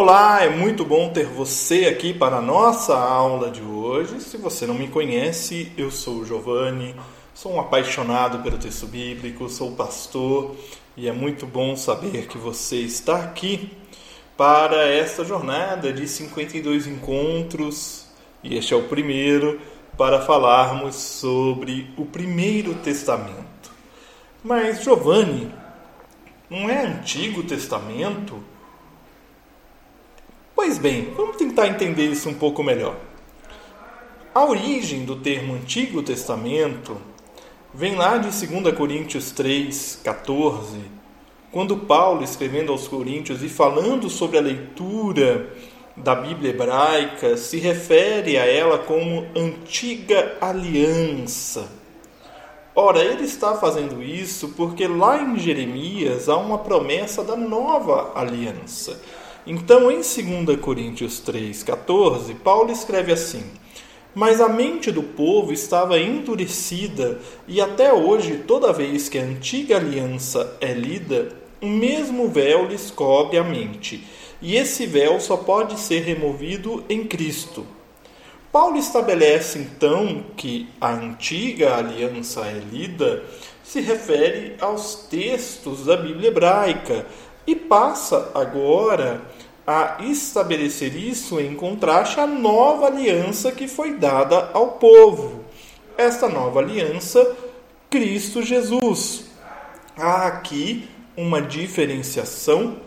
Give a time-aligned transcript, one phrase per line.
[0.00, 4.20] Olá, é muito bom ter você aqui para a nossa aula de hoje.
[4.20, 6.94] Se você não me conhece, eu sou o Giovanni,
[7.34, 10.54] sou um apaixonado pelo texto bíblico, sou pastor
[10.96, 13.76] e é muito bom saber que você está aqui
[14.36, 18.06] para esta jornada de 52 encontros
[18.44, 19.60] e este é o primeiro
[19.96, 23.72] para falarmos sobre o Primeiro Testamento.
[24.44, 25.52] Mas, Giovanni,
[26.48, 28.40] não é Antigo Testamento?
[30.60, 32.96] Pois bem, vamos tentar entender isso um pouco melhor.
[34.34, 36.96] A origem do termo Antigo Testamento
[37.72, 40.80] vem lá de 2 Coríntios 3, 14,
[41.52, 45.48] quando Paulo, escrevendo aos Coríntios e falando sobre a leitura
[45.96, 51.68] da Bíblia hebraica, se refere a ela como Antiga Aliança.
[52.74, 59.00] Ora, ele está fazendo isso porque lá em Jeremias há uma promessa da nova aliança
[59.50, 63.42] então, em 2 Coríntios 3,14, Paulo escreve assim:
[64.14, 69.78] Mas a mente do povo estava endurecida, e até hoje, toda vez que a antiga
[69.78, 74.06] aliança é lida, o mesmo véu lhes cobre a mente,
[74.42, 77.66] e esse véu só pode ser removido em Cristo.
[78.52, 83.24] Paulo estabelece então que a antiga aliança é lida
[83.62, 87.06] se refere aos textos da Bíblia hebraica
[87.46, 89.22] e passa agora
[89.70, 95.44] a estabelecer isso em contraste à nova aliança que foi dada ao povo.
[95.98, 97.36] Esta nova aliança,
[97.90, 99.26] Cristo Jesus.
[99.94, 102.78] Há aqui uma diferenciação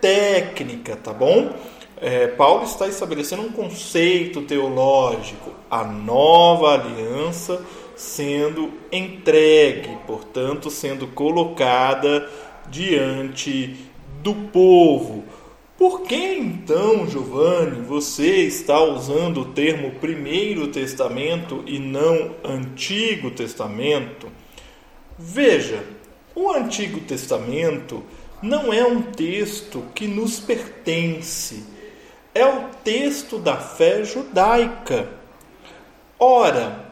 [0.00, 1.54] técnica, tá bom?
[2.00, 12.28] É, Paulo está estabelecendo um conceito teológico, a nova aliança sendo entregue, portanto, sendo colocada
[12.68, 13.76] diante
[14.24, 15.24] do povo.
[15.78, 24.28] Por que então, Giovanni, você está usando o termo Primeiro Testamento e não Antigo Testamento?
[25.18, 25.84] Veja,
[26.34, 28.02] o Antigo Testamento
[28.42, 31.62] não é um texto que nos pertence,
[32.34, 35.10] é o texto da fé judaica.
[36.18, 36.90] Ora,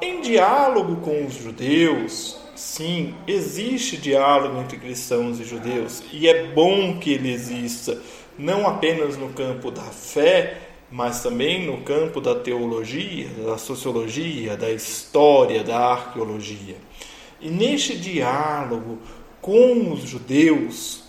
[0.00, 6.98] em diálogo com os judeus, sim, existe diálogo entre cristãos e judeus, e é bom
[6.98, 8.00] que ele exista
[8.38, 10.58] não apenas no campo da fé,
[10.90, 16.76] mas também no campo da teologia, da sociologia, da história, da arqueologia.
[17.40, 18.98] E neste diálogo
[19.40, 21.02] com os judeus,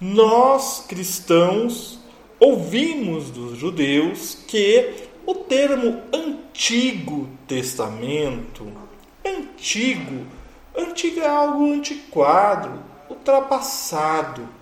[0.00, 1.98] nós cristãos
[2.38, 4.94] ouvimos dos judeus que
[5.24, 8.66] o termo Antigo Testamento,
[9.24, 10.26] antigo,
[10.76, 14.59] antigo é algo antiquado, ultrapassado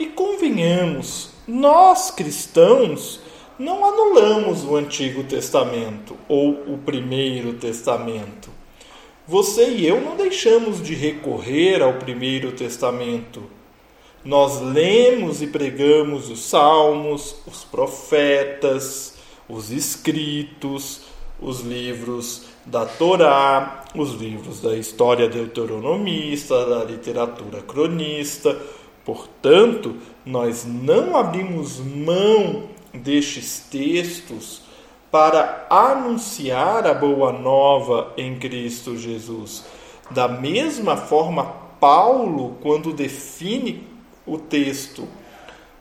[0.00, 3.20] e convenhamos, nós cristãos
[3.58, 8.48] não anulamos o Antigo Testamento ou o Primeiro Testamento.
[9.28, 13.42] Você e eu não deixamos de recorrer ao Primeiro Testamento.
[14.24, 21.02] Nós lemos e pregamos os Salmos, os profetas, os escritos,
[21.38, 28.58] os livros da Torá, os livros da história deuteronomista, da literatura cronista,
[29.12, 34.62] Portanto, nós não abrimos mão destes textos
[35.10, 39.64] para anunciar a boa nova em Cristo Jesus.
[40.12, 41.42] Da mesma forma,
[41.80, 43.82] Paulo, quando define
[44.24, 45.08] o texto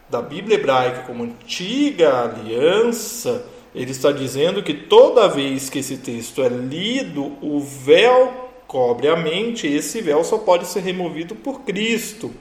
[0.10, 3.46] da Bíblia hebraica como antiga aliança,
[3.76, 9.16] ele está dizendo que toda vez que esse texto é lido, o véu cobre a
[9.16, 12.32] mente, e esse véu só pode ser removido por Cristo.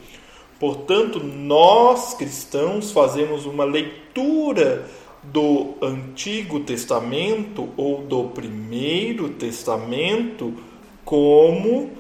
[0.59, 4.89] Portanto, nós cristãos fazemos uma leitura
[5.23, 10.55] do Antigo Testamento ou do Primeiro Testamento
[11.05, 11.91] como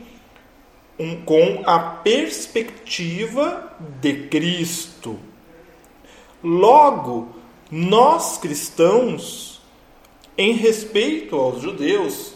[0.98, 5.18] um, com a perspectiva de Cristo.
[6.42, 7.28] Logo,
[7.70, 9.62] nós cristãos,
[10.36, 12.34] em respeito aos judeus,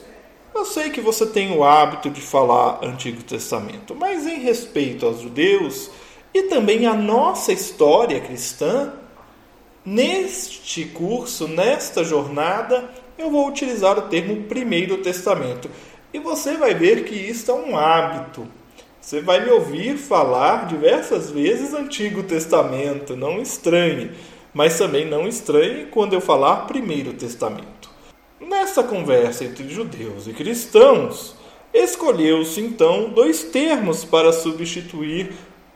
[0.54, 5.20] eu sei que você tem o hábito de falar Antigo Testamento, mas em respeito aos
[5.20, 5.90] judeus,
[6.34, 8.92] e também a nossa história cristã,
[9.84, 12.88] neste curso, nesta jornada,
[13.18, 15.68] eu vou utilizar o termo Primeiro Testamento.
[16.12, 18.46] E você vai ver que isto é um hábito.
[19.00, 24.12] Você vai me ouvir falar diversas vezes Antigo Testamento, não estranhe,
[24.54, 27.90] mas também não estranhe quando eu falar Primeiro Testamento.
[28.40, 31.34] Nessa conversa entre judeus e cristãos,
[31.74, 35.32] escolheu-se então dois termos para substituir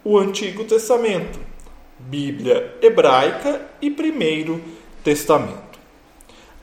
[0.06, 1.36] o Antigo Testamento:
[1.98, 4.62] Bíblia hebraica e Primeiro
[5.02, 5.80] Testamento.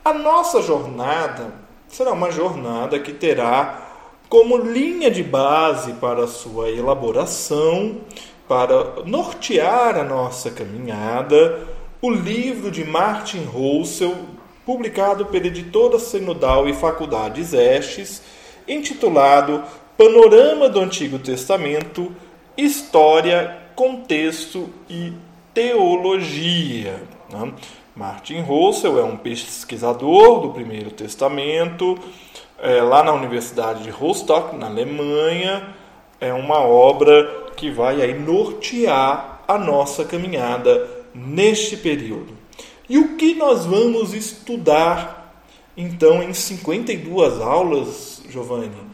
[0.02, 1.52] A nossa jornada
[1.86, 3.82] será uma jornada que terá
[4.30, 8.00] como linha de base para sua elaboração,
[8.48, 11.68] para nortear a nossa caminhada,
[12.00, 14.14] o livro de Martin Roussel,
[14.64, 18.22] publicado pela editora Sinodal e Faculdades Estes,
[18.66, 19.62] intitulado
[19.98, 22.10] Panorama do Antigo Testamento,
[22.56, 25.12] História, Contexto e
[25.52, 27.02] Teologia.
[27.30, 27.52] Né?
[27.96, 31.98] Martin Roussel é um pesquisador do Primeiro Testamento,
[32.58, 35.74] é, lá na Universidade de Rostock, na Alemanha.
[36.20, 42.36] É uma obra que vai aí nortear a nossa caminhada neste período.
[42.88, 45.42] E o que nós vamos estudar
[45.76, 48.93] então em 52 aulas, Giovanni?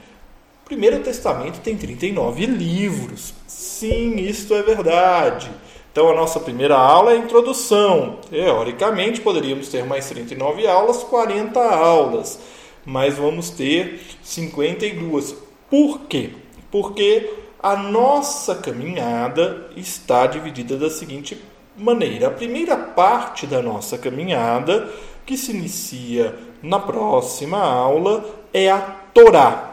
[0.70, 3.34] Primeiro Testamento tem 39 livros.
[3.44, 5.50] Sim, isto é verdade.
[5.90, 8.20] Então a nossa primeira aula é a introdução.
[8.30, 12.38] Teoricamente poderíamos ter mais 39 aulas, 40 aulas,
[12.86, 15.34] mas vamos ter 52.
[15.68, 16.30] Por quê?
[16.70, 17.28] Porque
[17.60, 21.36] a nossa caminhada está dividida da seguinte
[21.76, 24.88] maneira: a primeira parte da nossa caminhada,
[25.26, 26.32] que se inicia
[26.62, 28.24] na próxima aula,
[28.54, 28.78] é a
[29.12, 29.69] Torá.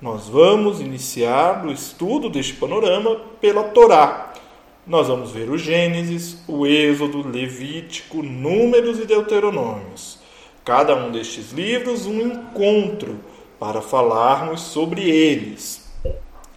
[0.00, 4.32] Nós vamos iniciar o estudo deste panorama pela Torá.
[4.86, 10.20] Nós vamos ver o Gênesis, o Êxodo, Levítico, Números e Deuteronômios.
[10.64, 13.18] Cada um destes livros um encontro
[13.58, 15.90] para falarmos sobre eles.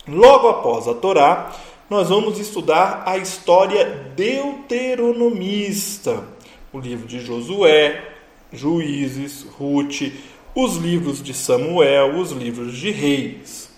[0.07, 1.51] Logo após a Torá,
[1.89, 6.23] nós vamos estudar a história deuteronomista,
[6.71, 8.07] o livro de Josué,
[8.53, 10.11] Juízes, Ruth,
[10.53, 13.69] os livros de Samuel, os livros de Reis.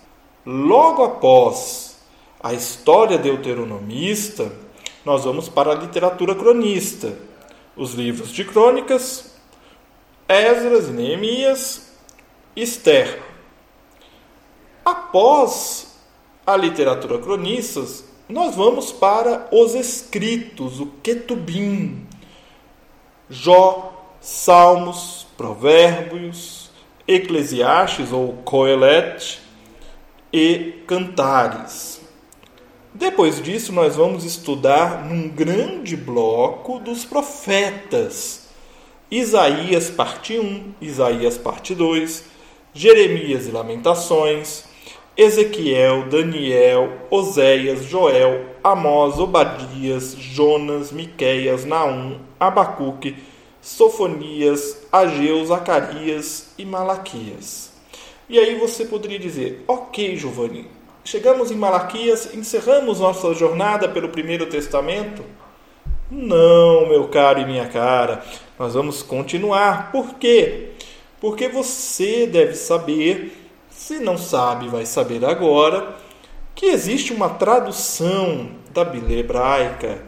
[0.45, 1.97] Logo após
[2.41, 4.51] a história deuteronomista,
[5.05, 7.17] nós vamos para a literatura cronista,
[7.75, 9.33] os livros de Crônicas,
[10.27, 11.91] Esdras e Neemias,
[12.55, 13.21] Esther.
[14.83, 15.95] Após
[16.45, 22.05] a literatura cronistas, nós vamos para os escritos, o Ketubim,
[23.29, 26.62] Jó, Salmos, Provérbios,
[27.07, 29.41] Eclesiastes ou Coelet
[30.31, 31.99] e Cantares.
[32.93, 38.47] Depois disso, nós vamos estudar num grande bloco dos profetas.
[39.11, 42.23] Isaías, parte 1, Isaías, parte 2,
[42.73, 44.63] Jeremias e Lamentações,
[45.17, 53.17] Ezequiel, Daniel, Oséias, Joel, Amós, Obadias, Jonas, Miqueias, Naum, Abacuque,
[53.63, 57.71] Sofonias, Ageu, Zacarias e Malaquias.
[58.27, 60.67] E aí você poderia dizer, ok, Giovanni,
[61.03, 65.23] chegamos em Malaquias, encerramos nossa jornada pelo Primeiro Testamento?
[66.11, 68.21] Não, meu caro e minha cara,
[68.59, 69.93] nós vamos continuar.
[69.93, 70.71] Por quê?
[71.21, 73.33] Porque você deve saber
[73.69, 75.95] se não sabe, vai saber agora
[76.53, 80.03] que existe uma tradução da Bíblia hebraica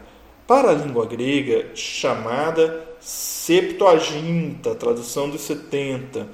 [0.45, 6.27] para a língua grega chamada Septuaginta, tradução dos 70.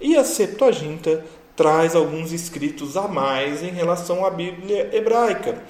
[0.00, 1.22] E a Septuaginta
[1.54, 5.62] traz alguns escritos a mais em relação à Bíblia hebraica.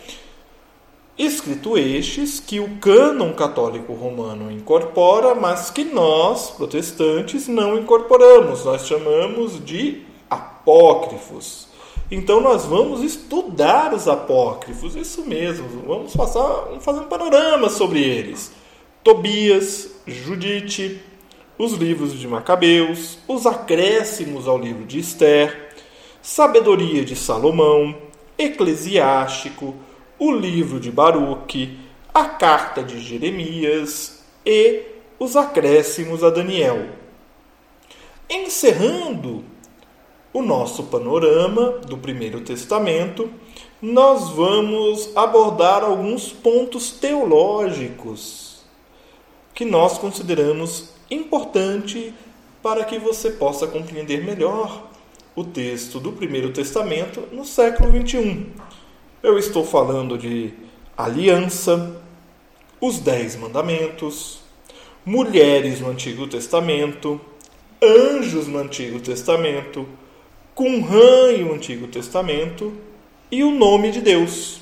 [1.18, 8.64] Escrito estes que o cânon católico romano incorpora, mas que nós, protestantes, não incorporamos.
[8.64, 11.66] Nós chamamos de apócrifos.
[12.08, 18.00] Então nós vamos estudar os apócrifos, isso mesmo, vamos passar, vamos fazer um panorama sobre
[18.00, 18.52] eles.
[19.04, 20.98] Tobias, Judite,
[21.58, 25.74] os livros de Macabeus, os acréscimos ao livro de Esther,
[26.22, 27.94] Sabedoria de Salomão,
[28.38, 29.74] Eclesiástico,
[30.18, 31.78] o livro de Baruque,
[32.14, 34.84] a carta de Jeremias e
[35.18, 36.86] os acréscimos a Daniel.
[38.26, 39.44] Encerrando
[40.32, 43.30] o nosso panorama do Primeiro Testamento,
[43.82, 48.53] nós vamos abordar alguns pontos teológicos
[49.54, 52.12] que nós consideramos importante
[52.62, 54.90] para que você possa compreender melhor
[55.36, 58.46] o texto do Primeiro Testamento no século 21.
[59.22, 60.52] Eu estou falando de
[60.96, 62.00] aliança,
[62.80, 64.40] os Dez Mandamentos,
[65.04, 67.20] mulheres no Antigo Testamento,
[67.82, 69.86] anjos no Antigo Testamento,
[70.54, 72.72] Qumran e o Antigo Testamento
[73.30, 74.60] e o nome de Deus.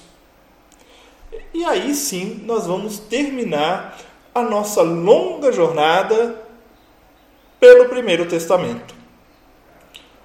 [1.54, 3.98] E aí sim nós vamos terminar
[4.34, 6.42] a nossa longa jornada
[7.60, 8.94] pelo Primeiro Testamento.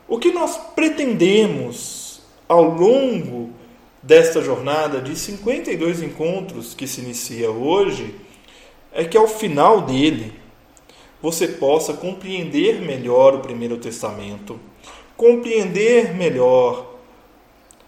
[0.07, 3.51] O que nós pretendemos ao longo
[4.01, 8.15] desta jornada de 52 encontros que se inicia hoje
[8.93, 10.33] é que ao final dele
[11.21, 14.59] você possa compreender melhor o Primeiro Testamento,
[15.17, 16.96] compreender melhor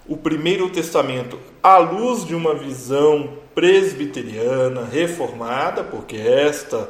[0.10, 6.90] o Primeiro Testamento à luz de uma visão presbiteriana, reformada, porque esta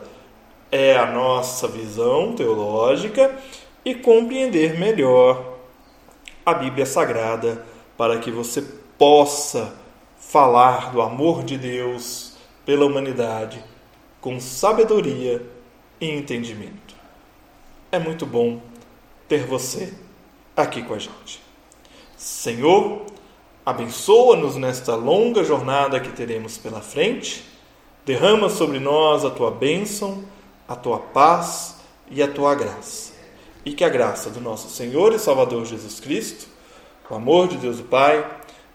[0.71, 3.37] é a nossa visão teológica,
[3.83, 5.57] e compreender melhor
[6.45, 7.65] a Bíblia Sagrada
[7.97, 8.61] para que você
[8.97, 9.73] possa
[10.17, 13.63] falar do amor de Deus pela humanidade
[14.21, 15.41] com sabedoria
[15.99, 16.95] e entendimento.
[17.91, 18.61] É muito bom
[19.27, 19.93] ter você
[20.55, 21.41] aqui com a gente.
[22.19, 23.05] Senhor,
[23.65, 27.43] abençoa-nos nesta longa jornada que teremos pela frente.
[28.05, 30.23] Derrama sobre nós a tua bênção,
[30.67, 31.75] a tua paz
[32.09, 33.13] e a tua graça.
[33.65, 36.47] E que a graça do nosso Senhor e Salvador Jesus Cristo,
[37.09, 38.25] o amor de Deus o Pai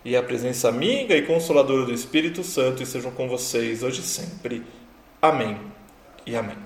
[0.05, 4.63] e a presença amiga e consoladora do Espírito Santo estejam com vocês hoje e sempre.
[5.23, 5.57] Amém
[6.27, 6.57] e amém.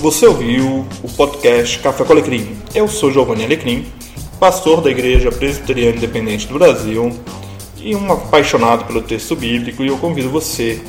[0.00, 2.63] Você ouviu o podcast Café com Alecrim.
[2.74, 3.86] Eu sou Giovanni Alecrim,
[4.40, 7.16] pastor da Igreja Presbiteriana Independente do Brasil
[7.78, 10.82] e um apaixonado pelo texto bíblico e eu convido você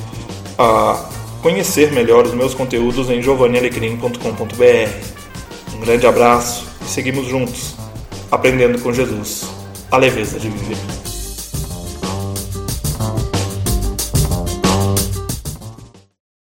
[0.58, 1.08] a
[1.44, 5.76] conhecer melhor os meus conteúdos em giovannialecrim.com.br.
[5.76, 7.76] Um grande abraço e seguimos juntos,
[8.32, 9.44] aprendendo com Jesus
[9.92, 11.05] a leveza de viver.